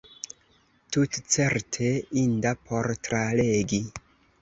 [0.95, 1.91] Tutcerte
[2.25, 3.85] inda por tralegi.